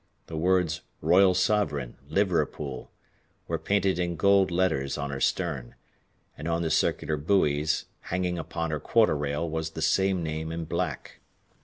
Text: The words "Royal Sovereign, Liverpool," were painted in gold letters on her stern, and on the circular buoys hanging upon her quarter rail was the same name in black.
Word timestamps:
The 0.25 0.35
words 0.35 0.81
"Royal 0.99 1.35
Sovereign, 1.35 1.95
Liverpool," 2.09 2.89
were 3.47 3.59
painted 3.59 3.99
in 3.99 4.15
gold 4.15 4.49
letters 4.49 4.97
on 4.97 5.11
her 5.11 5.19
stern, 5.21 5.75
and 6.35 6.47
on 6.47 6.63
the 6.63 6.71
circular 6.71 7.17
buoys 7.17 7.85
hanging 8.09 8.39
upon 8.39 8.71
her 8.71 8.79
quarter 8.79 9.15
rail 9.15 9.47
was 9.47 9.69
the 9.69 9.81
same 9.83 10.23
name 10.23 10.51
in 10.51 10.65
black. 10.65 11.19